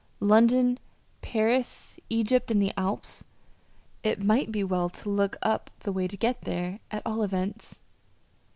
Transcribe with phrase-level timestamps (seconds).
[0.19, 0.79] London,
[1.21, 3.23] Paris, Egypt, and the Alps
[4.01, 7.77] it might be well to look up the way to get there, at all events.